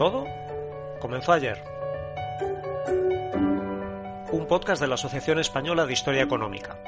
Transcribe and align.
Todo 0.00 0.24
comenzó 0.98 1.32
ayer. 1.32 1.62
Un 4.32 4.46
podcast 4.48 4.80
de 4.80 4.88
la 4.88 4.94
Asociación 4.94 5.38
Española 5.38 5.84
de 5.84 5.92
Historia 5.92 6.22
Económica. 6.22 6.78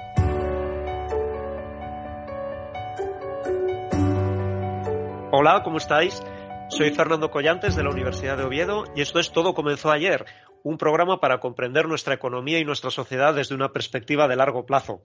Hola, 5.31 5.61
¿cómo 5.63 5.77
estáis? 5.77 6.23
Soy 6.71 6.91
Fernando 6.93 7.31
Collantes 7.31 7.77
de 7.77 7.83
la 7.83 7.91
Universidad 7.91 8.39
de 8.39 8.45
Oviedo 8.45 8.85
y 8.97 9.03
esto 9.03 9.19
es 9.19 9.31
Todo 9.31 9.53
comenzó 9.53 9.91
ayer, 9.91 10.25
un 10.63 10.79
programa 10.79 11.21
para 11.21 11.39
comprender 11.39 11.89
nuestra 11.89 12.15
economía 12.15 12.61
y 12.61 12.65
nuestra 12.65 12.91
sociedad 12.91 13.35
desde 13.35 13.55
una 13.55 13.75
perspectiva 13.75 14.27
de 14.27 14.37
largo 14.37 14.65
plazo. 14.65 15.03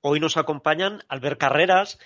Hoy 0.00 0.18
nos 0.18 0.38
acompañan 0.38 1.02
Albert 1.08 1.40
Carreras, 1.40 1.98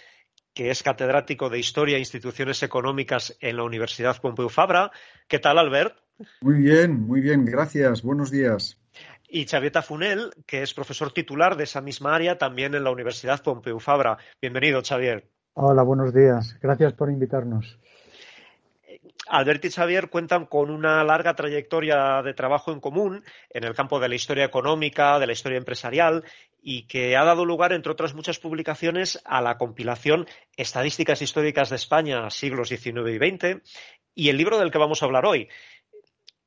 que 0.54 0.70
es 0.70 0.82
catedrático 0.82 1.50
de 1.50 1.58
Historia 1.58 1.96
e 1.96 2.00
Instituciones 2.00 2.62
Económicas 2.62 3.36
en 3.40 3.56
la 3.56 3.64
Universidad 3.64 4.20
Pompeu 4.20 4.48
Fabra. 4.48 4.90
¿Qué 5.28 5.38
tal, 5.38 5.58
Albert? 5.58 5.96
Muy 6.40 6.56
bien, 6.56 7.00
muy 7.06 7.20
bien, 7.20 7.44
gracias. 7.44 8.02
Buenos 8.02 8.30
días. 8.30 8.80
Y 9.28 9.46
Xavier 9.46 9.82
Funel, 9.82 10.30
que 10.46 10.62
es 10.62 10.74
profesor 10.74 11.12
titular 11.12 11.56
de 11.56 11.64
esa 11.64 11.80
misma 11.80 12.14
área 12.14 12.38
también 12.38 12.74
en 12.74 12.84
la 12.84 12.90
Universidad 12.90 13.42
Pompeu 13.42 13.78
Fabra. 13.78 14.16
Bienvenido, 14.40 14.82
Xavier. 14.82 15.28
Hola, 15.54 15.82
buenos 15.82 16.14
días. 16.14 16.56
Gracias 16.62 16.92
por 16.94 17.10
invitarnos. 17.10 17.78
Albert 19.26 19.64
y 19.64 19.70
Xavier 19.70 20.08
cuentan 20.08 20.46
con 20.46 20.70
una 20.70 21.02
larga 21.04 21.34
trayectoria 21.34 22.22
de 22.22 22.34
trabajo 22.34 22.72
en 22.72 22.80
común 22.80 23.24
en 23.50 23.64
el 23.64 23.74
campo 23.74 24.00
de 24.00 24.08
la 24.08 24.14
historia 24.14 24.44
económica, 24.44 25.18
de 25.18 25.26
la 25.26 25.32
historia 25.32 25.58
empresarial 25.58 26.24
y 26.62 26.86
que 26.86 27.16
ha 27.16 27.24
dado 27.24 27.44
lugar, 27.44 27.72
entre 27.72 27.92
otras 27.92 28.14
muchas 28.14 28.38
publicaciones, 28.38 29.20
a 29.24 29.40
la 29.40 29.58
compilación 29.58 30.26
Estadísticas 30.56 31.22
históricas 31.22 31.70
de 31.70 31.76
España, 31.76 32.30
siglos 32.30 32.68
XIX 32.68 33.10
y 33.10 33.16
XX, 33.16 33.62
y 34.14 34.30
el 34.30 34.36
libro 34.36 34.58
del 34.58 34.70
que 34.70 34.78
vamos 34.78 35.02
a 35.02 35.06
hablar 35.06 35.26
hoy, 35.26 35.48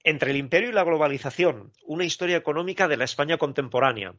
entre 0.03 0.31
el 0.31 0.37
imperio 0.37 0.69
y 0.69 0.73
la 0.73 0.83
globalización, 0.83 1.71
una 1.85 2.05
historia 2.05 2.37
económica 2.37 2.87
de 2.87 2.97
la 2.97 3.05
España 3.05 3.37
contemporánea. 3.37 4.13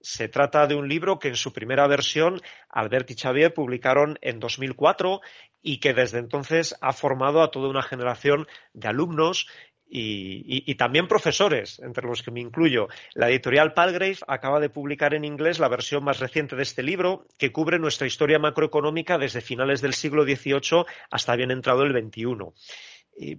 Se 0.00 0.28
trata 0.28 0.66
de 0.66 0.74
un 0.74 0.88
libro 0.88 1.18
que 1.18 1.28
en 1.28 1.36
su 1.36 1.52
primera 1.52 1.86
versión 1.86 2.40
Albert 2.68 3.10
y 3.10 3.14
Xavier 3.14 3.54
publicaron 3.54 4.18
en 4.20 4.40
2004 4.40 5.20
y 5.62 5.78
que 5.78 5.94
desde 5.94 6.18
entonces 6.18 6.76
ha 6.80 6.92
formado 6.92 7.42
a 7.42 7.50
toda 7.50 7.68
una 7.68 7.82
generación 7.82 8.46
de 8.72 8.88
alumnos 8.88 9.48
y, 9.90 10.74
también 10.74 11.08
profesores, 11.08 11.78
entre 11.80 12.06
los 12.06 12.22
que 12.22 12.30
me 12.30 12.40
incluyo. 12.40 12.88
La 13.14 13.30
editorial 13.30 13.72
Palgrave 13.72 14.18
acaba 14.26 14.60
de 14.60 14.68
publicar 14.68 15.14
en 15.14 15.24
inglés 15.24 15.58
la 15.58 15.68
versión 15.68 16.04
más 16.04 16.20
reciente 16.20 16.56
de 16.56 16.62
este 16.62 16.82
libro, 16.82 17.26
que 17.38 17.52
cubre 17.52 17.78
nuestra 17.78 18.06
historia 18.06 18.38
macroeconómica 18.38 19.16
desde 19.18 19.40
finales 19.40 19.80
del 19.80 19.94
siglo 19.94 20.24
XVIII 20.24 20.84
hasta 21.10 21.36
bien 21.36 21.50
entrado 21.50 21.84
el 21.84 21.92
XXI. 21.92 23.38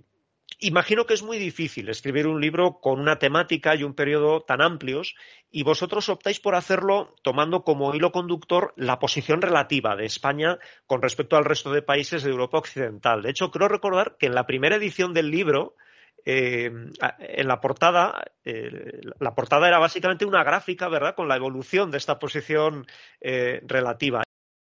Imagino 0.62 1.06
que 1.06 1.14
es 1.14 1.24
muy 1.24 1.38
difícil 1.38 1.88
escribir 1.88 2.28
un 2.28 2.42
libro 2.42 2.82
con 2.82 3.00
una 3.00 3.18
temática 3.18 3.76
y 3.76 3.84
un 3.84 3.94
periodo 3.94 4.42
tan 4.42 4.62
amplios 4.62 5.16
y 5.50 5.64
vosotros 5.64 6.10
optáis 6.10 6.42
por 6.42 6.56
hacerlo 6.56 7.16
tomando 7.24 7.64
como 7.64 7.96
hilo 7.96 8.12
conductor 8.12 8.74
la 8.76 9.00
posición 9.00 9.42
relativa 9.42 9.96
de 9.96 10.06
España 10.06 10.60
con 10.86 11.02
respecto 11.02 11.38
al 11.38 11.46
resto 11.46 11.72
de 11.72 11.82
países 11.82 12.24
de 12.24 12.32
Europa 12.32 12.58
Occidental. 12.58 13.22
De 13.22 13.30
hecho, 13.30 13.52
creo 13.52 13.70
recordar 13.70 14.18
que 14.20 14.26
en 14.26 14.36
la 14.36 14.46
primera 14.46 14.76
edición 14.76 15.14
del 15.14 15.32
libro, 15.32 15.76
eh, 16.26 16.70
en 17.20 17.48
la 17.48 17.62
portada, 17.62 18.22
eh, 18.44 19.00
la 19.18 19.34
portada 19.36 19.66
era 19.66 19.80
básicamente 19.80 20.26
una 20.26 20.44
gráfica, 20.44 20.90
¿verdad?, 20.90 21.16
con 21.16 21.30
la 21.30 21.38
evolución 21.38 21.90
de 21.90 22.00
esta 22.00 22.20
posición 22.20 22.86
eh, 23.22 23.62
relativa. 23.66 24.24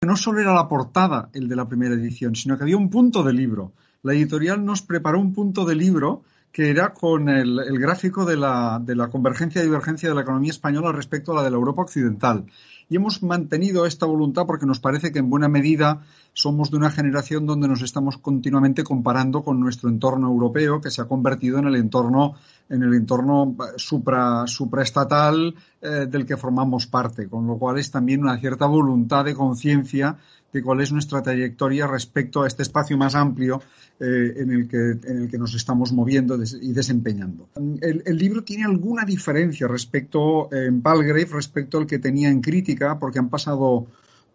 No 0.03 0.17
solo 0.17 0.41
era 0.41 0.55
la 0.55 0.67
portada 0.67 1.29
el 1.35 1.47
de 1.47 1.57
la 1.57 1.69
primera 1.69 1.95
edición, 1.95 2.35
sino 2.35 2.57
que 2.57 2.63
había 2.63 2.79
un 2.79 2.89
punto 2.89 3.23
de 3.23 3.35
libro 3.35 3.75
la 4.05 4.13
editorial 4.13 4.65
nos 4.65 4.83
preparó 4.83 5.19
un 5.19 5.33
punto 5.33 5.65
de 5.65 5.75
libro 5.75 6.23
que 6.53 6.71
era 6.71 6.95
con 6.95 7.29
el, 7.29 7.59
gráfico 7.81 8.25
de 8.25 8.37
la, 8.37 8.81
de 8.81 8.95
la, 8.95 9.09
convergencia 9.09 9.61
y 9.61 9.65
divergencia 9.65 10.09
de 10.09 10.15
la 10.15 10.21
economía 10.21 10.53
española 10.53 10.93
respecto 10.93 11.33
a 11.33 11.35
la 11.35 11.43
de 11.43 11.51
la 11.51 11.57
Europa 11.57 11.83
occidental. 11.83 12.45
Y 12.89 12.95
hemos 12.95 13.25
mantenido 13.25 13.87
esta 13.87 14.07
voluntad 14.07 14.47
porque 14.47 14.67
nos 14.67 14.79
parece 14.79 15.11
que 15.11 15.19
en 15.19 15.31
buena 15.31 15.49
medida 15.49 16.03
somos 16.33 16.71
de 16.71 16.77
una 16.77 16.91
generación 16.91 17.45
donde 17.45 17.67
nos 17.67 17.83
estamos 17.83 18.19
continuamente 18.19 18.85
comparando 18.85 19.43
con 19.43 19.59
nuestro 19.59 19.89
entorno 19.89 20.29
europeo, 20.29 20.81
que 20.81 20.93
se 20.93 21.01
ha 21.01 21.07
convertido 21.07 21.59
en 21.59 21.67
el 21.67 21.75
entorno, 21.75 22.35
en 22.69 22.85
el 22.85 22.95
entorno 22.95 23.57
supra, 23.77 24.47
supraestatal 24.47 25.57
eh, 25.81 26.07
del 26.09 26.25
que 26.25 26.37
formamos 26.37 26.87
parte, 26.87 27.29
con 27.29 27.49
lo 27.49 27.57
cual 27.57 27.79
es 27.79 27.91
también 27.91 28.23
una 28.23 28.39
cierta 28.39 28.67
voluntad 28.67 29.25
de 29.25 29.35
conciencia 29.35 30.19
cuál 30.63 30.81
es 30.81 30.93
nuestra 30.93 31.23
trayectoria 31.23 31.87
respecto 31.87 32.43
a 32.43 32.47
este 32.47 32.63
espacio 32.63 32.97
más 32.97 33.15
amplio 33.15 33.61
eh, 34.01 34.35
en, 34.37 34.51
el 34.51 34.69
que, 34.69 34.77
en 34.77 35.23
el 35.23 35.31
que 35.31 35.39
nos 35.39 35.55
estamos 35.55 35.93
moviendo 35.93 36.39
y 36.61 36.73
desempeñando. 36.73 37.49
El, 37.81 38.17
libro 38.17 38.45
tiene 38.45 38.65
alguna 38.65 39.05
diferencia 39.05 39.67
respecto 39.69 40.53
en 40.53 40.83
Palgrave 40.83 41.29
respecto 41.33 41.79
al 41.79 41.87
que 41.87 41.99
tenía 41.99 42.29
en 42.29 42.41
crítica, 42.41 42.99
porque 42.99 43.19
han 43.19 43.29
pasado 43.29 43.87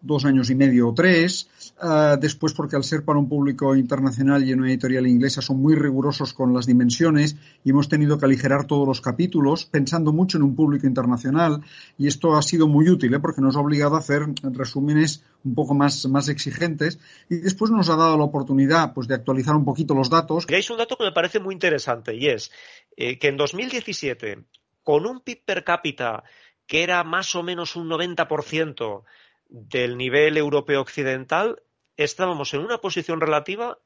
dos 0.02 0.26
años 0.26 0.50
y 0.50 0.56
medio 0.56 0.90
o 0.90 0.94
tres. 0.94 1.50
Ah, 1.82 2.18
después, 2.20 2.54
porque 2.54 2.76
al 2.76 2.84
ser 2.84 3.04
para 3.04 3.20
un 3.20 3.30
público 3.30 3.76
internacional 3.76 4.44
y 4.44 4.52
en 4.52 4.60
una 4.60 4.70
editorial 4.70 5.08
inglesa 5.08 5.42
son 5.42 5.62
muy 5.62 5.76
rigurosos 5.76 6.34
con 6.34 6.54
las 6.54 6.66
dimensiones 6.66 7.38
y 7.64 7.70
hemos 7.70 7.88
tenido 7.88 8.18
que 8.18 8.26
aligerar 8.26 8.66
todos 8.66 8.88
los 8.88 9.02
capítulos 9.02 9.66
pensando 9.66 10.12
mucho 10.12 10.38
en 10.38 10.44
un 10.44 10.56
público 10.56 10.88
internacional 10.88 11.62
y 11.98 12.08
esto 12.08 12.36
ha 12.36 12.42
sido 12.42 12.68
muy 12.68 12.90
útil 12.90 13.14
¿eh? 13.14 13.20
porque 13.20 13.42
nos 13.42 13.56
ha 13.56 13.60
obligado 13.62 13.96
a 13.96 14.00
hacer 14.00 14.24
resúmenes 14.44 15.24
un 15.46 15.56
poco 15.56 15.74
más, 15.74 16.06
más 16.08 16.28
exigentes 16.28 17.00
y 17.30 17.38
después 17.38 17.72
nos 17.72 17.90
ha 17.90 17.96
dado 17.96 18.18
la 18.18 18.26
oportunidad 18.26 18.94
pues, 18.94 19.08
de 19.08 19.16
actualizar 19.16 19.56
un 19.56 19.64
poquito 19.64 19.94
los 19.94 20.10
datos. 20.10 20.46
Hay 20.50 20.66
un 20.70 20.78
dato 20.78 20.98
que 20.98 21.06
me 21.06 21.12
parece 21.14 21.40
muy 21.40 21.54
interesante 21.54 22.14
y 22.14 22.28
es 22.28 22.52
eh, 22.98 23.18
que 23.18 23.30
en 23.30 23.38
2017, 23.38 24.44
con 24.84 25.06
un 25.06 25.22
PIB 25.22 25.46
per 25.46 25.64
cápita 25.64 26.24
que 26.68 26.84
era 26.84 27.04
más 27.04 27.36
o 27.36 27.42
menos 27.42 27.76
un 27.76 27.90
90%, 27.90 29.04
del 29.50 29.98
nivel 29.98 30.38
europeo 30.38 30.80
occidental, 30.82 31.62
estábamos 31.98 32.54
en 32.54 32.62
una 32.62 32.78
posición 32.78 33.20
relativa 33.20 33.80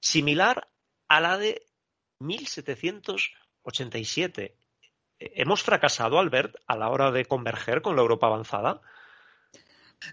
similar 0.00 0.66
a 1.08 1.20
la 1.20 1.38
de 1.38 1.62
1787. 2.20 4.56
¿Hemos 5.18 5.62
fracasado, 5.62 6.18
Albert, 6.18 6.56
a 6.66 6.76
la 6.76 6.88
hora 6.88 7.12
de 7.12 7.26
converger 7.26 7.82
con 7.82 7.94
la 7.94 8.00
Europa 8.02 8.26
avanzada? 8.26 8.80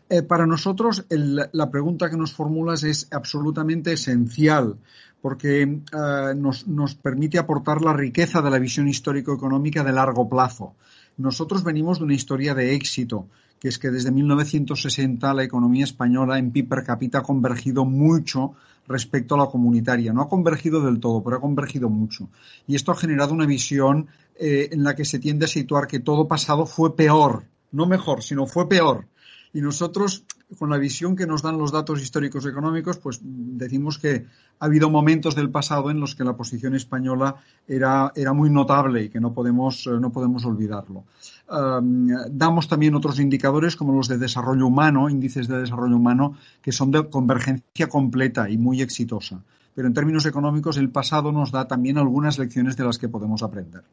Eh, 0.10 0.22
para 0.22 0.46
nosotros, 0.46 1.06
la 1.10 1.72
pregunta 1.72 2.10
que 2.10 2.18
nos 2.18 2.34
formulas 2.34 2.84
es 2.84 3.08
absolutamente 3.12 3.94
esencial 3.94 4.80
porque 5.22 5.62
eh, 5.62 5.82
nos, 6.36 6.68
nos, 6.68 6.96
permite 6.96 7.40
aportar 7.40 7.82
la 7.82 7.94
riqueza 7.94 8.42
de 8.42 8.50
la 8.50 8.60
visión 8.60 8.90
histórico-económica 8.90 9.82
de 9.84 9.94
largo 9.94 10.30
plazo. 10.30 10.76
Nosotros 11.18 11.64
venimos 11.64 12.00
de 12.00 12.06
una 12.06 12.14
historia 12.14 12.54
de 12.56 12.76
éxito 12.76 13.28
que 13.60 13.70
es 13.70 13.80
que 13.80 13.90
desde 13.90 14.12
1960 14.12 15.34
la 15.34 15.44
economía 15.44 15.84
española 15.84 16.38
en 16.38 16.52
PIB 16.52 16.70
per 16.70 16.84
cápita 16.84 17.20
ha 17.20 17.24
convergido 17.24 17.86
mucho 17.86 18.54
respecto 18.88 19.36
a 19.36 19.40
la 19.40 19.48
comunitaria. 19.48 20.14
No 20.14 20.22
ha 20.22 20.30
convergido 20.30 20.82
del 20.82 21.00
todo, 21.00 21.24
pero 21.24 21.38
ha 21.38 21.42
convergido 21.42 21.90
mucho. 21.90 22.30
Y 22.68 22.76
esto 22.76 22.92
ha 22.92 22.96
generado 22.96 23.34
una 23.34 23.46
visión 23.46 24.08
eh, 24.40 24.70
en 24.72 24.84
la 24.84 24.96
que 24.96 25.06
se 25.06 25.20
tiende 25.20 25.46
a 25.46 25.50
situar 25.50 25.88
que 25.88 26.00
todo 26.00 26.28
pasado 26.28 26.66
fue 26.66 26.96
peor, 26.96 27.46
no 27.72 27.86
mejor, 27.86 28.24
sino 28.24 28.46
fue 28.46 28.70
peor. 28.70 29.08
Y 29.54 29.62
nosotros, 29.62 30.24
con 30.58 30.70
la 30.70 30.78
visión 30.78 31.16
que 31.16 31.28
nos 31.28 31.42
dan 31.42 31.58
los 31.58 31.72
datos 31.72 32.02
históricos 32.02 32.46
económicos, 32.46 32.98
pues 32.98 33.20
decimos 33.22 33.98
que 33.98 34.26
ha 34.60 34.66
habido 34.66 34.90
momentos 34.90 35.36
del 35.36 35.50
pasado 35.50 35.92
en 35.92 36.00
los 36.00 36.16
que 36.16 36.24
la 36.24 36.38
posición 36.38 36.74
española 36.74 37.36
era, 37.68 38.12
era 38.16 38.32
muy 38.34 38.50
notable 38.50 39.04
y 39.04 39.10
que 39.10 39.20
no 39.20 39.34
podemos, 39.34 39.88
no 39.88 40.12
podemos 40.12 40.46
olvidarlo. 40.46 41.04
damos 41.48 42.68
también 42.68 42.96
otros 42.96 43.20
indicadores 43.20 43.76
como 43.76 43.94
los 43.94 44.08
de 44.08 44.18
desarrollo 44.18 44.68
humano, 44.68 45.10
índices 45.10 45.48
de 45.48 45.60
desarrollo 45.60 45.98
humano, 45.98 46.38
que 46.62 46.72
son 46.72 46.92
de 46.92 47.10
convergencia 47.10 47.88
completa 47.90 48.50
y 48.50 48.58
muy 48.58 48.82
exitosa. 48.82 49.44
Pero 49.76 49.88
en 49.88 49.94
términos 49.94 50.26
económicos, 50.26 50.78
el 50.78 50.90
pasado 50.90 51.32
nos 51.32 51.52
da 51.52 51.68
también 51.68 51.98
algunas 51.98 52.40
lecciones 52.40 52.78
de 52.78 52.86
las 52.86 52.98
que 52.98 53.10
podemos 53.10 53.44
aprender 53.44 53.84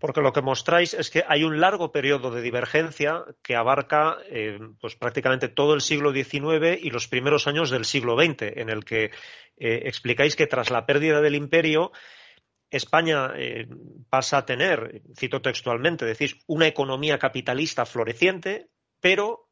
porque 0.00 0.22
lo 0.22 0.32
que 0.32 0.40
mostráis 0.40 0.94
es 0.94 1.10
que 1.10 1.24
hay 1.28 1.44
un 1.44 1.60
largo 1.60 1.92
periodo 1.92 2.30
de 2.30 2.40
divergencia 2.40 3.24
que 3.42 3.54
abarca 3.54 4.16
eh, 4.28 4.58
pues 4.80 4.96
prácticamente 4.96 5.48
todo 5.48 5.74
el 5.74 5.82
siglo 5.82 6.12
XIX 6.12 6.82
y 6.82 6.90
los 6.90 7.06
primeros 7.06 7.46
años 7.46 7.70
del 7.70 7.84
siglo 7.84 8.16
XX, 8.16 8.56
en 8.56 8.70
el 8.70 8.84
que 8.84 9.04
eh, 9.04 9.82
explicáis 9.84 10.36
que 10.36 10.46
tras 10.46 10.70
la 10.70 10.86
pérdida 10.86 11.20
del 11.20 11.34
imperio, 11.34 11.92
España 12.70 13.32
eh, 13.36 13.68
pasa 14.08 14.38
a 14.38 14.46
tener, 14.46 15.02
cito 15.14 15.42
textualmente, 15.42 16.06
decís, 16.06 16.38
una 16.46 16.66
economía 16.66 17.18
capitalista 17.18 17.84
floreciente, 17.84 18.70
pero 19.00 19.50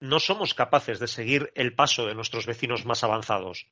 no 0.00 0.18
somos 0.18 0.54
capaces 0.54 0.98
de 0.98 1.06
seguir 1.06 1.52
el 1.54 1.74
paso 1.74 2.06
de 2.06 2.14
nuestros 2.14 2.46
vecinos 2.46 2.84
más 2.84 3.04
avanzados. 3.04 3.68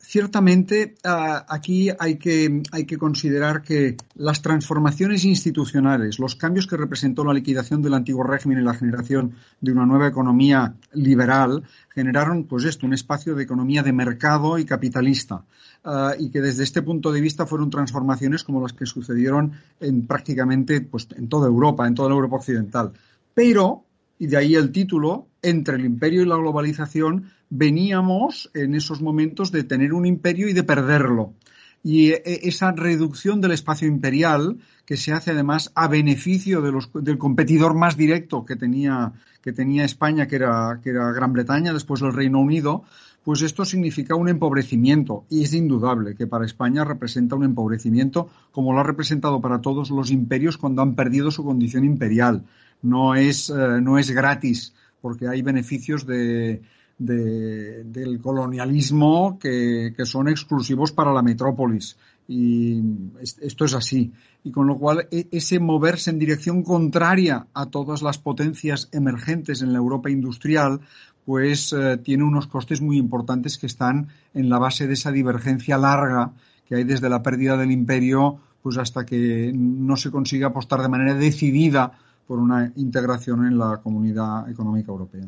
Ciertamente, 0.00 0.96
ah, 1.04 1.44
aquí 1.48 1.88
hay 1.98 2.16
que, 2.16 2.62
hay 2.72 2.84
que 2.84 2.98
considerar 2.98 3.62
que 3.62 3.96
las 4.14 4.42
transformaciones 4.42 5.24
institucionales, 5.24 6.18
los 6.18 6.34
cambios 6.34 6.66
que 6.66 6.76
representó 6.76 7.22
la 7.22 7.34
liquidación 7.34 7.82
del 7.82 7.94
antiguo 7.94 8.24
régimen 8.24 8.58
y 8.58 8.62
la 8.62 8.74
generación 8.74 9.34
de 9.60 9.72
una 9.72 9.86
nueva 9.86 10.08
economía 10.08 10.74
liberal, 10.94 11.62
generaron, 11.90 12.44
pues 12.44 12.64
esto, 12.64 12.86
un 12.86 12.94
espacio 12.94 13.34
de 13.34 13.44
economía 13.44 13.82
de 13.82 13.92
mercado 13.92 14.58
y 14.58 14.64
capitalista. 14.64 15.44
Ah, 15.84 16.14
y 16.18 16.30
que 16.30 16.40
desde 16.40 16.64
este 16.64 16.82
punto 16.82 17.12
de 17.12 17.20
vista 17.20 17.46
fueron 17.46 17.70
transformaciones 17.70 18.42
como 18.42 18.60
las 18.60 18.72
que 18.72 18.86
sucedieron 18.86 19.52
en 19.80 20.06
prácticamente 20.06 20.80
pues, 20.80 21.08
en 21.16 21.28
toda 21.28 21.46
Europa, 21.46 21.86
en 21.86 21.94
toda 21.94 22.08
la 22.08 22.16
Europa 22.16 22.36
occidental. 22.36 22.92
Pero, 23.32 23.84
y 24.18 24.26
de 24.26 24.36
ahí 24.36 24.54
el 24.54 24.72
título, 24.72 25.28
entre 25.42 25.76
el 25.76 25.84
imperio 25.84 26.22
y 26.22 26.26
la 26.26 26.36
globalización 26.36 27.30
veníamos 27.50 28.50
en 28.54 28.74
esos 28.74 29.00
momentos 29.00 29.52
de 29.52 29.64
tener 29.64 29.92
un 29.92 30.06
imperio 30.06 30.48
y 30.48 30.52
de 30.52 30.64
perderlo. 30.64 31.34
Y 31.82 32.10
e, 32.10 32.22
esa 32.24 32.72
reducción 32.72 33.40
del 33.40 33.52
espacio 33.52 33.86
imperial, 33.86 34.58
que 34.84 34.96
se 34.96 35.12
hace 35.12 35.30
además 35.30 35.70
a 35.74 35.86
beneficio 35.86 36.60
del 36.60 37.18
competidor 37.18 37.74
más 37.74 37.96
directo 37.96 38.44
que 38.44 38.56
tenía, 38.56 39.12
que 39.42 39.52
tenía 39.52 39.84
España, 39.84 40.26
que 40.26 40.36
era, 40.36 40.80
que 40.82 40.90
era 40.90 41.12
Gran 41.12 41.32
Bretaña, 41.32 41.72
después 41.72 42.00
del 42.00 42.12
Reino 42.12 42.40
Unido, 42.40 42.84
pues 43.22 43.42
esto 43.42 43.64
significa 43.64 44.14
un 44.14 44.28
empobrecimiento. 44.28 45.24
Y 45.28 45.44
es 45.44 45.52
indudable 45.54 46.14
que 46.14 46.26
para 46.26 46.46
España 46.46 46.84
representa 46.84 47.36
un 47.36 47.44
empobrecimiento, 47.44 48.28
como 48.52 48.72
lo 48.72 48.80
ha 48.80 48.84
representado 48.84 49.40
para 49.40 49.60
todos 49.60 49.90
los 49.90 50.10
imperios 50.10 50.56
cuando 50.56 50.82
han 50.82 50.94
perdido 50.94 51.30
su 51.30 51.44
condición 51.44 51.84
imperial. 51.84 52.44
No 52.82 53.14
es, 53.14 53.50
eh, 53.50 53.80
no 53.80 53.98
es 53.98 54.10
gratis, 54.10 54.74
porque 55.00 55.28
hay 55.28 55.42
beneficios 55.42 56.06
de, 56.06 56.62
del 56.98 58.20
colonialismo 58.20 59.38
que, 59.38 59.94
son 60.04 60.28
exclusivos 60.28 60.92
para 60.92 61.12
la 61.12 61.22
metrópolis. 61.22 61.96
Y 62.26 62.82
esto 63.22 63.64
es 63.64 63.74
así. 63.74 64.12
Y 64.44 64.50
con 64.50 64.66
lo 64.66 64.76
cual, 64.76 65.08
e, 65.10 65.28
ese 65.30 65.60
moverse 65.60 66.10
en 66.10 66.18
dirección 66.18 66.62
contraria 66.62 67.46
a 67.54 67.66
todas 67.66 68.02
las 68.02 68.18
potencias 68.18 68.88
emergentes 68.92 69.62
en 69.62 69.72
la 69.72 69.78
Europa 69.78 70.10
industrial, 70.10 70.80
pues 71.24 71.72
eh, 71.72 71.98
tiene 71.98 72.24
unos 72.24 72.46
costes 72.46 72.80
muy 72.80 72.98
importantes 72.98 73.58
que 73.58 73.66
están 73.66 74.08
en 74.34 74.48
la 74.48 74.58
base 74.58 74.86
de 74.86 74.94
esa 74.94 75.12
divergencia 75.12 75.78
larga 75.78 76.32
que 76.66 76.76
hay 76.76 76.84
desde 76.84 77.08
la 77.08 77.22
pérdida 77.22 77.56
del 77.56 77.70
imperio 77.70 78.40
pues 78.62 78.76
hasta 78.76 79.06
que 79.06 79.52
no 79.54 79.96
se 79.96 80.10
consiga 80.10 80.48
apostar 80.48 80.82
de 80.82 80.88
manera 80.88 81.14
decidida 81.14 81.92
por 82.28 82.38
una 82.38 82.70
integración 82.76 83.46
en 83.46 83.58
la 83.58 83.80
comunidad 83.82 84.48
económica 84.50 84.92
europea. 84.92 85.26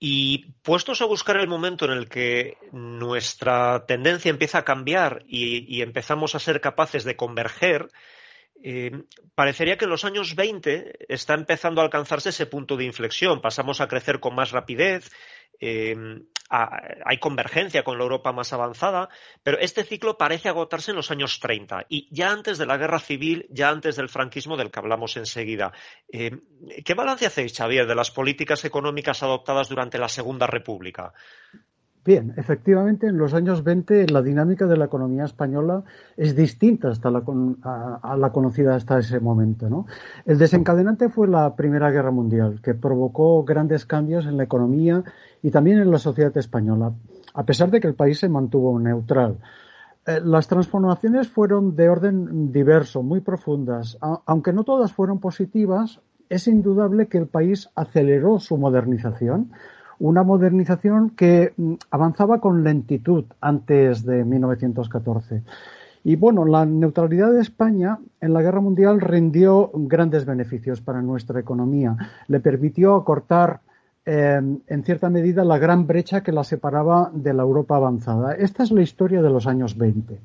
Y 0.00 0.52
puestos 0.62 1.00
a 1.02 1.06
buscar 1.06 1.36
el 1.38 1.48
momento 1.48 1.84
en 1.84 1.92
el 1.92 2.08
que 2.08 2.58
nuestra 2.72 3.86
tendencia 3.86 4.30
empieza 4.30 4.58
a 4.58 4.64
cambiar 4.64 5.24
y, 5.26 5.80
empezamos 5.80 6.34
a 6.34 6.40
ser 6.40 6.60
capaces 6.60 7.04
de 7.04 7.16
converger, 7.16 7.88
eh, 8.62 9.04
parecería 9.36 9.78
que 9.78 9.84
en 9.84 9.90
los 9.90 10.04
años 10.04 10.34
20 10.34 11.06
está 11.08 11.34
empezando 11.34 11.80
a 11.80 11.84
alcanzarse 11.84 12.30
ese 12.30 12.46
punto 12.46 12.76
de 12.76 12.84
inflexión. 12.84 13.40
Pasamos 13.40 13.80
a 13.80 13.88
crecer 13.88 14.18
con 14.18 14.34
más 14.34 14.50
rapidez, 14.50 15.10
eh, 15.60 15.96
hay 16.50 17.18
convergencia 17.18 17.84
con 17.84 17.98
la 17.98 18.04
Europa 18.04 18.32
más 18.32 18.52
avanzada, 18.52 19.08
pero 19.42 19.58
este 19.58 19.84
ciclo 19.84 20.16
parece 20.16 20.48
agotarse 20.48 20.92
en 20.92 20.96
los 20.96 21.10
años 21.10 21.40
30 21.40 21.86
y 21.88 22.08
ya 22.10 22.30
antes 22.30 22.56
de 22.58 22.66
la 22.66 22.78
guerra 22.78 23.00
civil, 23.00 23.46
ya 23.50 23.68
antes 23.68 23.96
del 23.96 24.08
franquismo 24.08 24.56
del 24.56 24.70
que 24.70 24.78
hablamos 24.78 25.16
enseguida. 25.16 25.72
Eh, 26.10 26.30
¿Qué 26.84 26.94
balance 26.94 27.26
hacéis, 27.26 27.54
Xavier, 27.54 27.86
de 27.86 27.94
las 27.94 28.10
políticas 28.10 28.64
económicas 28.64 29.22
adoptadas 29.22 29.68
durante 29.68 29.98
la 29.98 30.08
Segunda 30.08 30.46
República? 30.46 31.12
Bien, 32.04 32.32
efectivamente, 32.36 33.06
en 33.06 33.18
los 33.18 33.34
años 33.34 33.62
20 33.64 34.08
la 34.08 34.22
dinámica 34.22 34.66
de 34.66 34.76
la 34.76 34.86
economía 34.86 35.24
española 35.24 35.84
es 36.16 36.34
distinta 36.34 36.88
hasta 36.88 37.10
la, 37.10 37.22
a, 37.62 38.16
la 38.16 38.32
conocida 38.32 38.74
hasta 38.74 38.98
ese 38.98 39.20
momento. 39.20 39.68
¿no? 39.68 39.86
El 40.24 40.38
desencadenante 40.38 41.10
fue 41.10 41.28
la 41.28 41.54
Primera 41.54 41.90
Guerra 41.90 42.10
Mundial, 42.10 42.60
que 42.62 42.74
provocó 42.74 43.44
grandes 43.44 43.84
cambios 43.84 44.26
en 44.26 44.36
la 44.36 44.44
economía 44.44 45.04
y 45.42 45.50
también 45.50 45.80
en 45.80 45.90
la 45.90 45.98
sociedad 45.98 46.36
española, 46.38 46.92
a 47.34 47.44
pesar 47.44 47.70
de 47.70 47.80
que 47.80 47.88
el 47.88 47.94
país 47.94 48.18
se 48.18 48.28
mantuvo 48.28 48.78
neutral. 48.78 49.38
Eh, 50.06 50.20
las 50.24 50.48
transformaciones 50.48 51.28
fueron 51.28 51.76
de 51.76 51.90
orden 51.90 52.50
diverso, 52.52 53.02
muy 53.02 53.20
profundas. 53.20 53.98
aunque 54.00 54.54
no 54.54 54.64
todas 54.64 54.92
fueron 54.92 55.20
positivas, 55.20 56.00
es 56.30 56.48
indudable 56.48 57.08
que 57.08 57.18
el 57.18 57.26
país 57.26 57.68
aceleró 57.74 58.38
su 58.38 58.56
modernización 58.56 59.50
una 60.00 60.22
modernización 60.22 61.10
que 61.10 61.52
mm, 61.56 61.74
avanzaba 61.90 62.40
con 62.40 62.64
lentitud 62.64 63.24
antes 63.40 64.04
de 64.04 64.24
1914. 64.24 65.42
Y 66.04 66.16
bueno, 66.16 66.44
la 66.44 66.64
neutralidad 66.64 67.32
de 67.32 67.40
España 67.40 67.98
en 68.20 68.32
la 68.32 68.42
guerra 68.42 68.60
mundial 68.60 69.00
rindió 69.00 69.70
grandes 69.74 70.24
beneficios 70.24 70.80
para 70.80 71.02
nuestra 71.02 71.40
economía. 71.40 71.96
Le 72.28 72.40
permitió 72.40 72.94
acortar 72.94 73.60
em, 74.04 74.60
en 74.66 74.84
cierta 74.84 75.10
medida 75.10 75.44
la 75.44 75.58
gran 75.58 75.86
brecha 75.86 76.22
que 76.22 76.32
la 76.32 76.44
separaba 76.44 77.10
de 77.12 77.34
la 77.34 77.42
Europa 77.42 77.76
avanzada. 77.76 78.32
Esta 78.32 78.62
es 78.62 78.70
la 78.70 78.82
historia 78.82 79.20
de 79.22 79.30
los 79.30 79.46
años 79.46 79.76
20. 79.76 80.20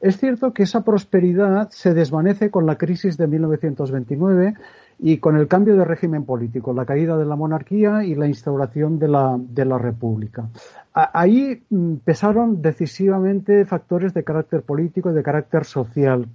Es 0.00 0.16
cierto 0.16 0.52
que 0.52 0.64
esa 0.64 0.82
prosperidad 0.82 1.70
se 1.70 1.94
desvanece 1.94 2.50
con 2.50 2.66
la 2.66 2.76
crisis 2.76 3.16
de 3.16 3.28
1929 3.28 4.54
y 4.98 5.18
con 5.18 5.36
el 5.36 5.48
cambio 5.48 5.76
de 5.76 5.84
régimen 5.84 6.24
político, 6.24 6.72
la 6.72 6.86
caída 6.86 7.16
de 7.16 7.24
la 7.24 7.36
monarquía 7.36 8.04
y 8.04 8.14
la 8.14 8.26
instauración 8.26 8.98
de 8.98 9.08
la, 9.08 9.36
de 9.38 9.64
la 9.64 9.78
república. 9.78 10.48
Ahí 10.94 11.62
mm, 11.70 11.96
pesaron 12.04 12.62
decisivamente 12.62 13.64
factores 13.64 14.14
de 14.14 14.24
carácter 14.24 14.62
político 14.62 15.10
y 15.10 15.14
de 15.14 15.22
carácter 15.22 15.64
social 15.64 16.28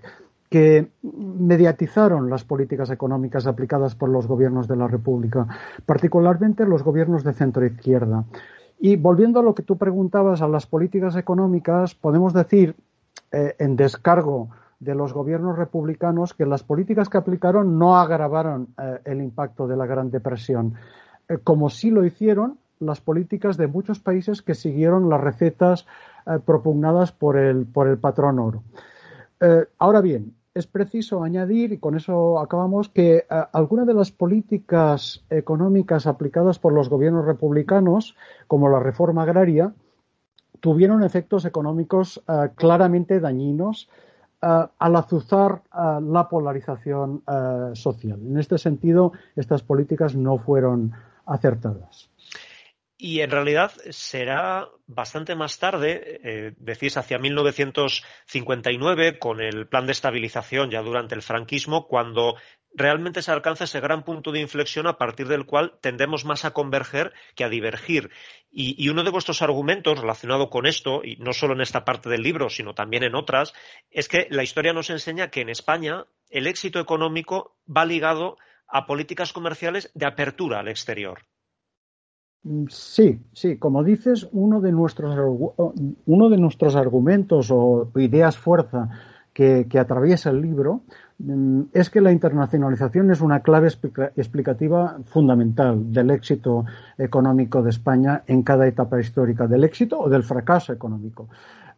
que 0.49 0.87
mediatizaron 1.01 2.29
las 2.29 2.43
políticas 2.43 2.89
económicas 2.89 3.47
aplicadas 3.47 3.95
por 3.95 4.09
los 4.09 4.27
gobiernos 4.27 4.67
de 4.67 4.77
la 4.77 4.87
República, 4.87 5.45
particularmente 5.85 6.65
los 6.65 6.83
gobiernos 6.83 7.23
de 7.23 7.33
centro 7.33 7.65
izquierda. 7.65 8.23
Y 8.79 8.95
volviendo 8.95 9.39
a 9.39 9.43
lo 9.43 9.55
que 9.55 9.63
tú 9.63 9.77
preguntabas 9.77 10.41
a 10.41 10.47
las 10.47 10.65
políticas 10.65 11.15
económicas, 11.15 11.95
podemos 11.95 12.33
decir 12.33 12.75
eh, 13.31 13.55
en 13.59 13.75
descargo 13.75 14.49
de 14.79 14.95
los 14.95 15.13
gobiernos 15.13 15.57
republicanos 15.57 16.33
que 16.33 16.45
las 16.45 16.63
políticas 16.63 17.09
que 17.09 17.17
aplicaron 17.17 17.79
no 17.79 17.97
agravaron 17.97 18.69
eh, 18.77 18.99
el 19.05 19.21
impacto 19.21 19.67
de 19.67 19.75
la 19.75 19.85
Gran 19.85 20.11
Depresión, 20.11 20.75
eh, 21.27 21.39
como 21.43 21.69
sí 21.69 21.89
lo 21.89 22.05
hicieron 22.05 22.59
las 22.79 23.01
políticas 23.01 23.57
de 23.57 23.65
muchos 23.65 23.99
países 23.99 24.43
que 24.43 24.53
siguieron 24.53 25.09
las 25.09 25.19
recetas 25.19 25.87
eh, 26.27 26.37
propugnadas 26.45 27.11
por 27.11 27.37
el, 27.37 27.65
por 27.65 27.87
el 27.87 27.97
patrón 27.97 28.39
oro. 28.39 28.63
ahora 29.79 30.01
bien, 30.01 30.33
es 30.53 30.65
preciso 30.65 31.23
añadir, 31.23 31.73
y 31.73 31.77
con 31.77 31.95
eso 31.95 32.39
acabamos, 32.39 32.89
que 32.89 33.25
algunas 33.53 33.85
de 33.85 33.93
las 33.93 34.11
políticas 34.11 35.23
económicas 35.29 36.07
aplicadas 36.07 36.57
por 36.57 36.73
los 36.73 36.89
gobiernos 36.89 37.25
republicanos, 37.25 38.15
como 38.47 38.67
la 38.67 38.79
reforma 38.79 39.21
agraria, 39.21 39.73
tuvieron 40.59 41.03
efectos 41.03 41.45
económicos 41.45 42.23
claramente 42.55 43.19
dañinos 43.19 43.87
eh, 44.47 44.67
al 44.79 44.95
azuzar 44.95 45.61
eh, 45.65 45.99
la 46.01 46.29
polarización 46.29 47.21
eh, 47.27 47.75
social. 47.75 48.17
En 48.21 48.39
este 48.39 48.57
sentido, 48.57 49.11
estas 49.35 49.61
políticas 49.61 50.15
no 50.15 50.37
fueron 50.37 50.93
acertadas. 51.25 52.09
Y 52.97 53.19
en 53.19 53.29
realidad 53.29 53.73
será 53.89 54.69
bastante 54.87 55.35
más 55.35 55.59
tarde, 55.59 56.55
decís 56.57 56.97
hacia 56.97 57.19
1959, 57.19 59.19
con 59.19 59.39
el 59.39 59.67
plan 59.67 59.85
de 59.85 59.91
estabilización 59.91 60.71
ya 60.71 60.81
durante 60.81 61.13
el 61.13 61.21
franquismo, 61.21 61.87
cuando 61.87 62.37
realmente 62.77 63.23
se 63.23 63.31
alcanza 63.31 63.63
ese 63.63 63.81
gran 63.81 64.03
punto 64.03 64.31
de 64.31 64.39
inflexión 64.39 64.85
a 64.85 64.97
partir 64.97 65.27
del 65.27 65.45
cual 65.45 65.73
tendemos 65.81 66.25
más 66.25 66.45
a 66.45 66.51
converger 66.51 67.11
que 67.35 67.43
a 67.43 67.49
divergir. 67.49 68.11
Y, 68.51 68.87
uno 68.89 69.03
de 69.03 69.09
vuestros 69.09 69.41
argumentos 69.41 69.99
relacionado 69.99 70.49
con 70.49 70.65
esto, 70.65 71.01
y 71.03 71.17
no 71.17 71.33
solo 71.33 71.53
en 71.53 71.61
esta 71.61 71.83
parte 71.83 72.09
del 72.09 72.21
libro, 72.21 72.49
sino 72.49 72.73
también 72.73 73.03
en 73.03 73.15
otras, 73.15 73.53
es 73.91 74.07
que 74.07 74.27
la 74.29 74.43
historia 74.43 74.73
nos 74.73 74.89
enseña 74.89 75.29
que 75.29 75.41
en 75.41 75.49
España 75.49 76.05
el 76.29 76.47
éxito 76.47 76.79
económico 76.79 77.55
va 77.67 77.85
ligado 77.85 78.37
a 78.67 78.85
políticas 78.85 79.33
comerciales 79.33 79.91
de 79.95 80.05
apertura 80.05 80.59
al 80.59 80.67
exterior. 80.67 81.19
Sí, 82.69 83.19
sí, 83.33 83.57
como 83.57 83.83
dices, 83.83 84.27
uno 84.31 84.61
de 84.61 84.71
nuestros, 84.71 85.15
uno 86.05 86.29
de 86.29 86.37
nuestros 86.37 86.75
argumentos 86.75 87.49
o 87.51 87.91
ideas 87.95 88.37
fuerza 88.37 89.16
que, 89.37 89.79
atraviesa 89.79 90.31
el 90.31 90.41
libro 90.41 90.81
Mm, 91.19 91.61
es 91.73 91.89
que 91.89 91.99
la 91.99 92.11
internacionalización 92.11 93.09
es 93.09 93.21
una 93.21 93.39
clave 93.39 93.69
explicativa 94.15 94.99
fundamental 95.05 95.91
del 95.91 96.11
éxito 96.11 96.65
económico 96.97 97.63
de 97.63 97.71
España 97.71 98.23
en 98.27 98.43
cada 98.43 98.67
etapa 98.67 98.99
histórica, 98.99 99.47
del 99.47 99.63
éxito 99.63 99.99
o 99.99 100.09
del 100.09 100.23
fracaso 100.23 100.73
económico. 100.73 101.27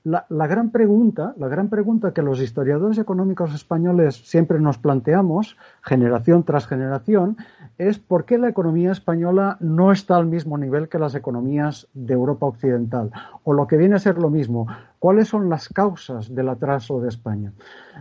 La, 0.04 0.48
gran 0.48 0.72
pregunta, 0.72 1.34
la 1.38 1.50
gran 1.50 1.68
pregunta 1.68 2.14
que 2.14 2.22
los 2.22 2.40
historiadores 2.40 2.98
económicos 2.98 3.54
españoles 3.54 4.16
siempre 4.16 4.60
nos 4.60 4.78
planteamos, 4.78 5.58
generación 5.82 6.44
tras 6.44 6.68
generación, 6.68 7.36
es 7.78 8.00
por 8.00 8.24
qué 8.24 8.38
la 8.38 8.48
economía 8.48 8.94
española 8.94 9.58
no 9.60 9.92
está 9.92 10.16
al 10.16 10.26
mismo 10.26 10.58
nivel 10.58 10.88
que 10.88 11.00
las 11.00 11.16
economías 11.16 11.88
de 11.94 12.14
Europa 12.14 12.46
Occidental, 12.46 13.12
o 13.44 13.52
lo 13.52 13.68
que 13.68 13.76
viene 13.76 13.96
a 13.96 14.00
ser 14.00 14.18
lo 14.18 14.30
mismo, 14.30 14.68
cuáles 15.00 15.28
son 15.28 15.50
las 15.50 15.68
causas 15.68 16.34
del 16.34 16.48
atraso 16.48 17.02
de 17.02 17.10
España. 17.10 17.52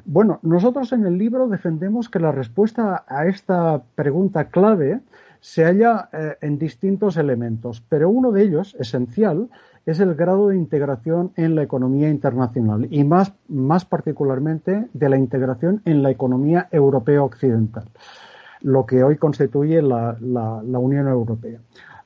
Bueno, 0.04 0.38
nosotros 0.42 0.92
en 0.92 1.04
el 1.04 1.18
libro 1.18 1.48
defendemos 1.48 2.08
que 2.08 2.20
la 2.20 2.30
respuesta 2.30 3.04
a 3.08 3.26
esta 3.26 3.82
pregunta 3.96 4.50
clave 4.50 5.00
se 5.40 5.64
halla 5.64 6.08
eh, 6.12 6.36
en 6.40 6.58
distintos 6.58 7.16
elementos, 7.16 7.82
pero 7.88 8.08
uno 8.08 8.32
de 8.32 8.42
ellos, 8.42 8.76
esencial, 8.78 9.48
es 9.90 10.00
el 10.00 10.14
grado 10.14 10.48
de 10.48 10.56
integración 10.56 11.32
en 11.36 11.54
la 11.54 11.62
economía 11.62 12.10
internacional 12.10 12.86
y 12.90 13.04
más, 13.04 13.32
más 13.48 13.84
particularmente 13.84 14.88
de 14.92 15.08
la 15.08 15.16
integración 15.16 15.82
en 15.84 16.02
la 16.02 16.10
economía 16.10 16.68
europea 16.70 17.22
occidental, 17.22 17.84
lo 18.60 18.84
que 18.84 19.02
hoy 19.02 19.16
constituye 19.16 19.80
la, 19.80 20.16
Unión 20.78 21.08
Europea. 21.08 21.60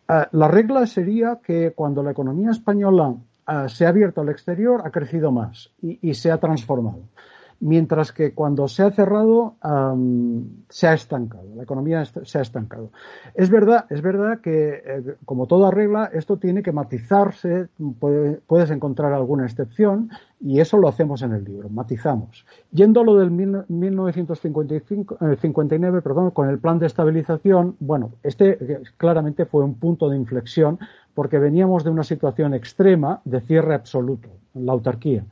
Eh, 0.08 0.24
la 0.30 0.48
regla 0.48 0.86
sería 0.86 1.40
que 1.42 1.72
cuando 1.72 2.02
la 2.02 2.12
economía 2.12 2.50
española 2.50 3.14
eh, 3.48 3.64
se 3.68 3.86
ha 3.86 3.88
abierto 3.88 4.20
al 4.20 4.28
exterior, 4.28 4.82
ha 4.84 4.90
crecido 4.90 5.32
más 5.32 5.70
y 5.80 6.14
se 6.14 6.30
ha 6.30 6.38
transformado 6.38 7.00
mientras 7.62 8.12
que 8.12 8.34
cuando 8.34 8.66
se 8.66 8.82
ha 8.82 8.90
cerrado 8.90 9.54
se 10.68 10.88
ha 10.88 10.94
estancado, 10.94 11.44
la 11.54 11.62
economía 11.62 12.04
se 12.04 12.38
ha 12.38 12.42
estancado. 12.42 12.90
Es 13.34 13.50
verdad, 13.50 13.84
es 13.88 14.02
verdad 14.02 14.40
que, 14.40 14.82
eh, 14.84 15.14
como 15.24 15.46
toda 15.46 15.70
regla, 15.70 16.10
esto 16.12 16.38
tiene 16.38 16.60
que 16.62 16.72
matizarse, 16.72 17.68
puedes 18.46 18.70
encontrar 18.70 19.12
alguna 19.12 19.44
excepción, 19.44 20.10
y 20.40 20.58
eso 20.58 20.76
lo 20.76 20.88
hacemos 20.88 21.22
en 21.22 21.30
el 21.32 21.44
libro, 21.44 21.68
matizamos. 21.68 22.44
Yendo 22.72 23.02
a 23.02 23.04
lo 23.04 23.16
del 23.16 23.30
1959, 23.30 25.98
eh, 25.98 26.02
perdón, 26.02 26.32
con 26.32 26.48
el 26.48 26.58
plan 26.58 26.80
de 26.80 26.86
estabilización, 26.86 27.76
bueno, 27.78 28.10
este 28.24 28.58
eh, 28.60 28.80
claramente 28.96 29.46
fue 29.46 29.62
un 29.62 29.74
punto 29.74 30.10
de 30.10 30.16
inflexión 30.16 30.80
porque 31.14 31.38
veníamos 31.38 31.84
de 31.84 31.90
una 31.90 32.02
situación 32.02 32.54
extrema 32.54 33.20
de 33.24 33.40
cierre 33.40 33.74
absoluto, 33.74 34.30
la 34.54 34.72
autarquía. 34.72 35.24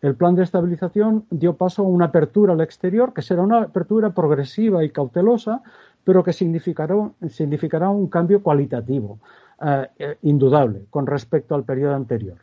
El 0.00 0.14
plan 0.14 0.34
de 0.36 0.44
estabilización 0.44 1.24
dio 1.30 1.56
paso 1.56 1.82
a 1.82 1.88
una 1.88 2.06
apertura 2.06 2.52
al 2.52 2.60
exterior, 2.60 3.12
que 3.12 3.22
será 3.22 3.42
una 3.42 3.62
apertura 3.62 4.10
progresiva 4.10 4.84
y 4.84 4.90
cautelosa, 4.90 5.62
pero 6.04 6.22
que 6.22 6.32
significará, 6.32 7.90
un 7.90 8.06
cambio 8.06 8.42
cualitativo, 8.42 9.18
eh, 9.60 9.88
eh, 9.98 10.18
indudable, 10.22 10.86
con 10.90 11.06
respecto 11.06 11.54
al 11.54 11.64
periodo 11.64 11.96
anterior. 11.96 12.36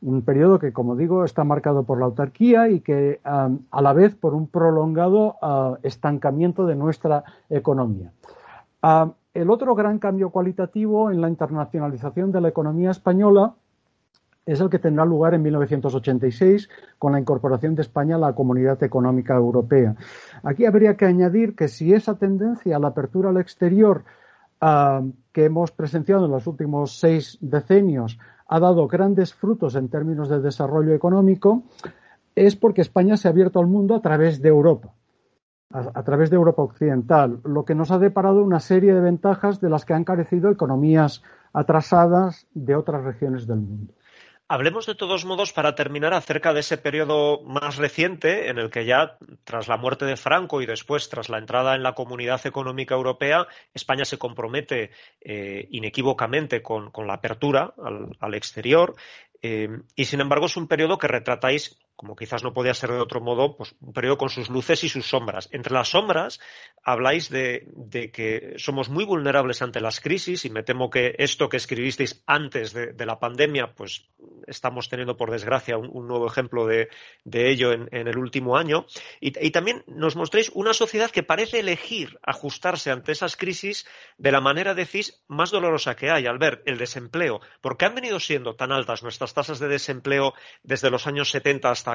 Un 0.00 0.22
periodo 0.22 0.58
que, 0.58 0.72
como 0.72 0.96
digo, 0.96 1.24
está 1.24 1.44
marcado 1.44 1.84
por 1.84 1.98
la 1.98 2.06
autarquía 2.06 2.68
y 2.68 2.80
que, 2.80 3.20
a 3.22 3.82
la 3.82 3.92
vez, 3.92 4.16
por 4.16 4.34
un 4.34 4.48
prolongado 4.48 5.36
estancamiento 5.84 6.66
de 6.66 6.74
nuestra 6.74 7.22
economía. 7.48 8.10
el 9.32 9.48
otro 9.48 9.76
gran 9.76 10.00
cambio 10.00 10.30
cualitativo 10.30 11.12
en 11.12 11.20
la 11.20 11.28
internacionalización 11.28 12.32
de 12.32 12.40
la 12.40 12.48
economía 12.48 12.90
española 12.90 13.54
es 14.44 14.60
el 14.60 14.70
que 14.70 14.78
tendrá 14.78 15.04
lugar 15.04 15.34
en 15.34 15.42
1986 15.42 16.68
con 16.98 17.12
la 17.12 17.20
incorporación 17.20 17.74
de 17.74 17.82
España 17.82 18.16
a 18.16 18.18
la 18.18 18.34
Comunidad 18.34 18.82
Económica 18.82 19.34
Europea. 19.34 19.94
Aquí 20.42 20.64
habría 20.64 20.96
que 20.96 21.06
añadir 21.06 21.54
que 21.54 21.68
si 21.68 21.92
esa 21.92 22.16
tendencia 22.16 22.76
a 22.76 22.80
la 22.80 22.88
apertura 22.88 23.30
al 23.30 23.36
exterior 23.36 24.04
ah, 24.60 25.02
que 25.32 25.44
hemos 25.44 25.70
presenciado 25.70 26.26
en 26.26 26.32
los 26.32 26.46
últimos 26.46 26.98
seis 26.98 27.38
decenios 27.40 28.18
ha 28.48 28.60
dado 28.60 28.86
grandes 28.86 29.32
frutos 29.32 29.76
en 29.76 29.88
términos 29.88 30.28
de 30.28 30.40
desarrollo 30.40 30.92
económico, 30.92 31.62
es 32.34 32.56
porque 32.56 32.82
España 32.82 33.16
se 33.16 33.28
ha 33.28 33.30
abierto 33.30 33.60
al 33.60 33.66
mundo 33.66 33.94
a 33.94 34.02
través 34.02 34.42
de 34.42 34.48
Europa, 34.48 34.92
a, 35.70 36.02
través 36.02 36.28
de 36.28 36.36
Europa 36.36 36.62
Occidental, 36.62 37.40
lo 37.44 37.64
que 37.64 37.74
nos 37.74 37.90
ha 37.90 37.98
deparado 37.98 38.42
una 38.42 38.60
serie 38.60 38.92
de 38.92 39.00
ventajas 39.00 39.60
de 39.60 39.70
las 39.70 39.86
que 39.86 39.94
han 39.94 40.04
carecido 40.04 40.50
economías 40.50 41.22
atrasadas 41.54 42.46
de 42.52 42.76
otras 42.76 43.04
regiones 43.04 43.46
del 43.46 43.60
mundo. 43.60 43.94
Hablemos 44.48 44.86
de 44.86 44.94
todos 44.94 45.24
modos, 45.24 45.52
para 45.52 45.74
terminar, 45.74 46.12
acerca 46.12 46.52
de 46.52 46.60
ese 46.60 46.76
periodo 46.76 47.42
más 47.42 47.76
reciente 47.76 48.50
en 48.50 48.58
el 48.58 48.70
que 48.70 48.84
ya, 48.84 49.16
tras 49.44 49.68
la 49.68 49.78
muerte 49.78 50.04
de 50.04 50.16
Franco 50.16 50.60
y 50.60 50.66
después 50.66 51.08
tras 51.08 51.28
la 51.28 51.38
entrada 51.38 51.74
en 51.74 51.82
la 51.82 51.94
Comunidad 51.94 52.44
Económica 52.46 52.94
Europea, 52.94 53.46
España 53.72 54.04
se 54.04 54.18
compromete 54.18 54.90
eh, 55.20 55.66
inequívocamente 55.70 56.60
con, 56.60 56.90
la 57.06 57.14
apertura 57.14 57.72
al, 58.20 58.34
exterior. 58.34 58.94
Eh, 59.40 59.68
y 59.96 60.04
sin 60.04 60.20
embargo 60.20 60.46
es 60.46 60.56
un 60.56 60.68
periodo 60.68 60.98
que 60.98 61.08
retratáis 61.08 61.78
como 62.02 62.16
quizás 62.16 62.42
no 62.42 62.52
podía 62.52 62.74
ser 62.74 62.90
de 62.90 62.98
otro 62.98 63.20
modo, 63.20 63.56
pues 63.56 63.76
un 63.80 63.92
periodo 63.92 64.18
con 64.18 64.28
sus 64.28 64.50
luces 64.50 64.82
y 64.82 64.88
sus 64.88 65.06
sombras. 65.08 65.48
Entre 65.52 65.72
las 65.72 65.90
sombras 65.90 66.40
habláis 66.82 67.30
de, 67.30 67.64
que 68.12 68.54
somos 68.56 68.88
muy 68.88 69.04
vulnerables 69.04 69.62
ante 69.62 69.80
las 69.80 70.00
crisis 70.00 70.44
y 70.44 70.50
me 70.50 70.64
temo 70.64 70.90
que 70.90 71.14
esto 71.18 71.48
que 71.48 71.58
escribisteis 71.58 72.24
antes 72.26 72.72
de, 72.72 73.06
la 73.06 73.20
pandemia, 73.20 73.74
pues 73.76 74.08
estamos 74.48 74.88
teniendo 74.88 75.16
por 75.16 75.30
desgracia 75.30 75.78
un, 75.78 76.08
nuevo 76.08 76.26
ejemplo 76.26 76.66
de, 76.66 76.88
ello 77.24 77.70
en, 77.72 77.88
el 77.92 78.18
último 78.18 78.56
año. 78.56 78.84
Y, 79.20 79.52
también 79.52 79.84
nos 79.86 80.16
mostréis 80.16 80.50
una 80.54 80.74
sociedad 80.74 81.12
que 81.12 81.22
parece 81.22 81.60
elegir 81.60 82.18
ajustarse 82.24 82.90
ante 82.90 83.12
esas 83.12 83.36
crisis 83.36 83.86
de 84.18 84.32
la 84.32 84.40
manera, 84.40 84.74
decís, 84.74 85.22
más 85.28 85.52
dolorosa 85.52 85.94
que 85.94 86.10
hay 86.10 86.26
al 86.26 86.38
ver 86.38 86.64
el 86.66 86.78
desempleo. 86.78 87.40
¿Por 87.60 87.76
qué 87.76 87.84
han 87.84 87.94
venido 87.94 88.18
siendo 88.18 88.56
tan 88.56 88.72
altas 88.72 89.04
nuestras 89.04 89.34
tasas 89.34 89.60
de 89.60 89.68
desempleo 89.68 90.34
desde 90.64 90.90
los 90.90 91.06
años 91.06 91.30
70 91.30 91.70
hasta 91.70 91.91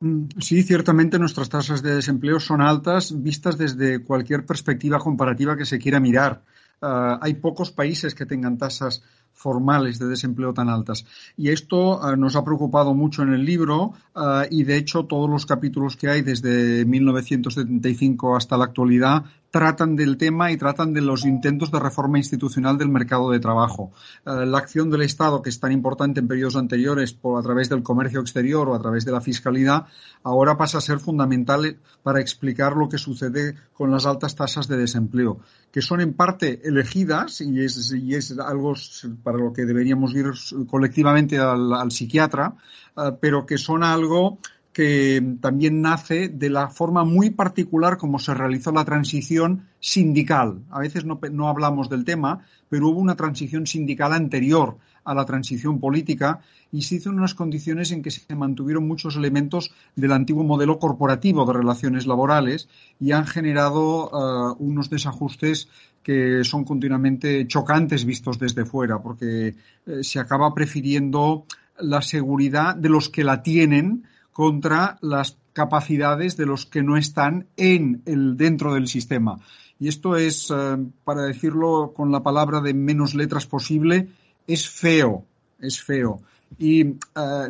Mm, 0.00 0.28
sí, 0.40 0.62
ciertamente 0.62 1.18
nuestras 1.18 1.48
tasas 1.48 1.82
de 1.82 1.94
desempleo 1.94 2.40
son 2.40 2.60
altas 2.60 3.22
vistas 3.22 3.56
desde 3.56 4.02
cualquier 4.02 4.44
perspectiva 4.44 4.98
comparativa 4.98 5.56
que 5.56 5.64
se 5.64 5.78
quiera 5.78 6.00
mirar. 6.00 6.42
Ah, 6.80 7.20
hay 7.22 7.34
pocos 7.34 7.70
países 7.70 8.14
que 8.14 8.26
tengan 8.26 8.58
tasas 8.58 9.04
formales 9.32 9.98
de 9.98 10.06
desempleo 10.06 10.54
tan 10.54 10.68
altas. 10.68 11.04
Y 11.36 11.50
esto 11.50 12.02
ah, 12.02 12.16
nos 12.16 12.36
ha 12.36 12.44
preocupado 12.44 12.94
mucho 12.94 13.22
en 13.22 13.32
el 13.32 13.44
libro 13.44 13.92
ah, 14.14 14.46
y, 14.50 14.64
de 14.64 14.76
hecho, 14.76 15.04
todos 15.04 15.28
los 15.28 15.46
capítulos 15.46 15.96
que 15.96 16.08
hay 16.08 16.22
desde 16.22 16.84
1975 16.84 18.36
hasta 18.36 18.56
la 18.56 18.64
actualidad 18.64 19.24
tratan 19.52 19.96
del 19.96 20.16
tema 20.16 20.50
y 20.50 20.56
tratan 20.56 20.94
de 20.94 21.02
los 21.02 21.26
intentos 21.26 21.70
de 21.70 21.78
reforma 21.78 22.18
institucional 22.18 22.78
del 22.78 22.88
mercado 22.88 23.30
de 23.30 23.38
trabajo. 23.38 23.92
Eh, 24.24 24.46
la 24.46 24.58
acción 24.58 24.90
del 24.90 25.02
Estado, 25.02 25.42
que 25.42 25.50
es 25.50 25.60
tan 25.60 25.72
importante 25.72 26.20
en 26.20 26.26
periodos 26.26 26.56
anteriores 26.56 27.12
por, 27.12 27.38
a 27.38 27.42
través 27.42 27.68
del 27.68 27.82
comercio 27.82 28.20
exterior 28.20 28.68
o 28.68 28.74
a 28.74 28.80
través 28.80 29.04
de 29.04 29.12
la 29.12 29.20
fiscalidad, 29.20 29.86
ahora 30.22 30.56
pasa 30.56 30.78
a 30.78 30.80
ser 30.80 31.00
fundamental 31.00 31.76
para 32.02 32.20
explicar 32.20 32.76
lo 32.76 32.88
que 32.88 32.96
sucede 32.96 33.54
con 33.74 33.90
las 33.90 34.06
altas 34.06 34.34
tasas 34.34 34.68
de 34.68 34.78
desempleo, 34.78 35.40
que 35.70 35.82
son 35.82 36.00
en 36.00 36.14
parte 36.14 36.66
elegidas 36.66 37.42
y 37.42 37.62
es, 37.62 37.92
y 37.92 38.14
es 38.14 38.38
algo 38.38 38.74
para 39.22 39.38
lo 39.38 39.52
que 39.52 39.64
deberíamos 39.64 40.14
ir 40.14 40.26
colectivamente 40.68 41.38
al, 41.38 41.90
psiquiatra, 41.90 42.54
eh, 42.96 43.12
pero 43.20 43.46
que 43.46 43.58
son 43.58 43.82
algo 43.82 44.38
que 44.72 45.36
también 45.40 45.82
nace 45.82 46.28
de 46.28 46.48
la 46.48 46.68
forma 46.68 47.04
muy 47.04 47.30
particular 47.30 47.98
como 47.98 48.18
se 48.18 48.32
realizó 48.32 48.72
la 48.72 48.84
transición 48.84 49.68
sindical. 49.80 50.62
A 50.70 50.80
veces 50.80 51.04
no, 51.04 51.48
hablamos 51.48 51.90
del 51.90 52.04
tema, 52.04 52.46
pero 52.68 52.88
hubo 52.88 53.00
una 53.00 53.16
transición 53.16 53.66
sindical 53.66 54.12
anterior 54.12 54.78
a 55.04 55.14
la 55.14 55.26
transición 55.26 55.80
política 55.80 56.40
y 56.70 56.82
se 56.82 56.94
hizo 56.94 57.10
en 57.10 57.18
unas 57.18 57.34
condiciones 57.34 57.90
en 57.90 58.02
que 58.02 58.10
se 58.10 58.34
mantuvieron 58.34 58.86
muchos 58.86 59.16
elementos 59.16 59.72
del 59.96 60.12
antiguo 60.12 60.44
modelo 60.44 60.78
corporativo 60.78 61.44
de 61.44 61.52
relaciones 61.52 62.06
laborales 62.06 62.68
y 63.00 63.12
han 63.12 63.26
generado 63.26 64.06
eh, 64.06 64.56
unos 64.58 64.88
desajustes 64.88 65.68
que 66.02 66.44
son 66.44 66.64
continuamente 66.64 67.46
chocantes 67.46 68.04
vistos 68.04 68.38
desde 68.38 68.64
fuera, 68.64 69.02
porque 69.02 69.54
eh, 69.86 70.02
se 70.02 70.18
acaba 70.18 70.54
prefiriendo 70.54 71.44
la 71.78 72.00
seguridad 72.00 72.76
de 72.76 72.88
los 72.88 73.08
que 73.08 73.24
la 73.24 73.42
tienen 73.42 74.04
contra 74.32 74.98
las 75.00 75.38
capacidades 75.52 76.36
de 76.36 76.46
los 76.46 76.66
que 76.66 76.82
no 76.82 76.96
están 76.96 77.46
en 77.56 78.02
el 78.06 78.36
dentro 78.36 78.74
del 78.74 78.88
sistema. 78.88 79.38
Y 79.78 79.88
esto 79.88 80.16
es, 80.16 80.50
eh, 80.50 80.76
para 81.04 81.22
decirlo 81.22 81.92
con 81.94 82.12
la 82.12 82.22
palabra 82.22 82.60
de 82.60 82.72
menos 82.72 83.14
letras 83.14 83.46
posible, 83.46 84.08
es 84.46 84.68
feo, 84.68 85.26
es 85.60 85.82
feo. 85.82 86.22
Y 86.58 86.82
eh, 86.82 86.96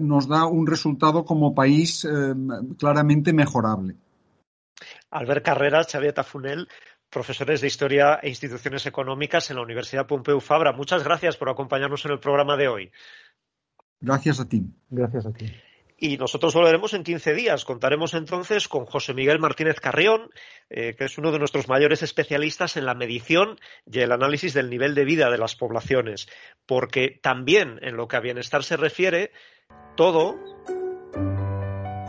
nos 0.01 0.29
da 0.29 0.47
un 0.47 0.67
resultado 0.67 1.25
como 1.25 1.55
país 1.55 2.05
eh, 2.05 2.35
claramente 2.79 3.33
mejorable. 3.33 3.97
Albert 5.11 5.45
Carreras, 5.45 5.89
Xavier 5.91 6.13
Tafunel, 6.13 6.69
profesores 7.11 7.61
de 7.61 7.67
Historia 7.67 8.19
e 8.23 8.31
Instituciones 8.31 8.87
Económicas 8.87 9.51
en 9.51 9.57
la 9.57 9.63
Universidad 9.63 10.07
Pompeu 10.07 10.41
Fabra. 10.41 10.73
Muchas 10.73 11.05
gracias 11.05 11.37
por 11.37 11.51
acompañarnos 11.51 12.05
en 12.07 12.13
el 12.13 12.19
programa 12.19 12.57
de 12.57 12.69
hoy. 12.69 12.91
Gracias 14.01 14.41
a 14.41 14.49
ti. 14.49 14.65
Gracias 14.89 15.27
a 15.27 15.33
ti. 15.33 15.53
Y 16.05 16.17
nosotros 16.17 16.53
volveremos 16.53 16.95
en 16.95 17.05
15 17.05 17.33
días. 17.33 17.65
Contaremos 17.65 18.15
entonces 18.15 18.67
con 18.67 18.87
José 18.87 19.15
Miguel 19.15 19.39
Martínez 19.39 19.79
Carrión, 19.79 20.31
eh, 20.69 20.97
que 20.99 21.05
es 21.05 21.17
uno 21.17 21.31
de 21.31 21.39
nuestros 21.39 21.69
mayores 21.69 22.03
especialistas 22.03 22.77
en 22.77 22.87
la 22.87 22.95
medición 22.95 23.61
y 23.87 24.01
el 24.01 24.11
análisis 24.11 24.53
del 24.53 24.69
nivel 24.69 24.97
de 24.97 25.05
vida 25.05 25.31
de 25.31 25.39
las 25.39 25.55
poblaciones. 25.55 26.27
Porque 26.67 27.21
también 27.23 27.79
en 27.83 27.97
lo 27.97 28.09
que 28.09 28.17
a 28.17 28.21
bienestar 28.21 28.65
se 28.65 28.77
refiere, 28.77 29.31
todo 29.97 30.35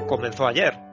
comenzó 0.07 0.47
ayer. 0.47 0.92